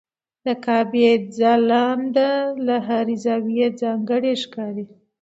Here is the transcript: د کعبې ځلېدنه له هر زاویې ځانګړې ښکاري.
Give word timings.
د 0.45 0.47
کعبې 0.65 1.09
ځلېدنه 1.37 2.29
له 2.67 2.75
هر 2.87 3.07
زاویې 3.23 3.67
ځانګړې 3.81 4.33
ښکاري. 4.41 4.85